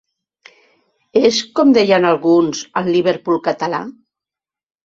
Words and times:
És, 1.29 1.41
com 1.59 1.75
deien 1.79 2.09
alguns, 2.13 2.65
el 2.83 2.91
‘Liverpool 2.97 3.41
Català’? 3.51 3.87